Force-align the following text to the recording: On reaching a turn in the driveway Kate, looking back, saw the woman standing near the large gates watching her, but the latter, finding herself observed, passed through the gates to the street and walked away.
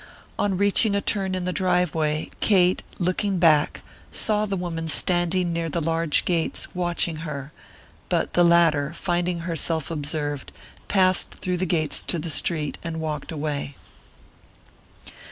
On 0.39 0.57
reaching 0.57 0.95
a 0.95 0.99
turn 1.01 1.35
in 1.35 1.45
the 1.45 1.53
driveway 1.53 2.31
Kate, 2.39 2.81
looking 2.97 3.37
back, 3.37 3.83
saw 4.11 4.47
the 4.47 4.57
woman 4.57 4.87
standing 4.87 5.53
near 5.53 5.69
the 5.69 5.79
large 5.79 6.25
gates 6.25 6.73
watching 6.73 7.17
her, 7.17 7.51
but 8.09 8.33
the 8.33 8.43
latter, 8.43 8.93
finding 8.95 9.41
herself 9.41 9.91
observed, 9.91 10.51
passed 10.87 11.35
through 11.35 11.57
the 11.57 11.67
gates 11.67 12.01
to 12.01 12.17
the 12.17 12.31
street 12.31 12.79
and 12.83 12.99
walked 12.99 13.31
away. 13.31 13.75